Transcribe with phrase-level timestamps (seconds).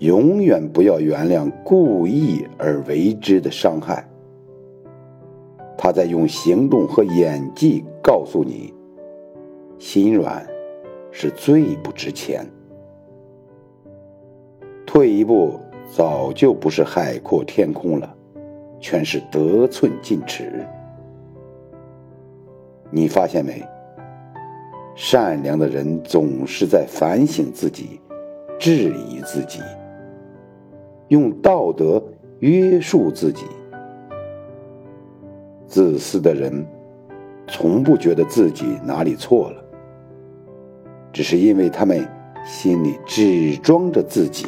[0.00, 4.06] 永远不要原谅故意而为之的伤害。
[5.76, 8.72] 他在用行动和演技告诉你，
[9.78, 10.46] 心软
[11.10, 12.46] 是最不值钱。
[14.86, 15.60] 退一步，
[15.90, 18.16] 早就不是海阔天空了，
[18.80, 20.66] 全是得寸进尺。
[22.90, 23.62] 你发现没？
[24.94, 28.00] 善良的人总是在反省自己，
[28.58, 29.60] 质疑自己，
[31.10, 32.02] 用道德
[32.40, 33.44] 约束自己。
[35.66, 36.66] 自私的人，
[37.46, 39.64] 从不觉得自己哪里错了，
[41.12, 42.04] 只是因为他们
[42.44, 44.46] 心里只装着自己。